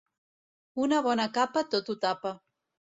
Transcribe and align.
Una 0.87 1.03
bona 1.09 1.29
capa 1.39 1.67
tot 1.77 1.95
ho 1.95 1.99
tapa. 2.09 2.37